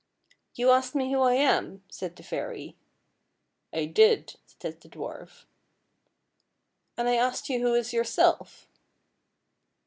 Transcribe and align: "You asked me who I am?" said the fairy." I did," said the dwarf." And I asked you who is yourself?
"You 0.55 0.71
asked 0.71 0.95
me 0.95 1.11
who 1.11 1.19
I 1.21 1.35
am?" 1.35 1.83
said 1.91 2.15
the 2.15 2.23
fairy." 2.23 2.75
I 3.71 3.85
did," 3.85 4.33
said 4.47 4.81
the 4.81 4.89
dwarf." 4.89 5.45
And 6.97 7.07
I 7.07 7.13
asked 7.17 7.49
you 7.49 7.59
who 7.59 7.75
is 7.75 7.93
yourself? 7.93 8.67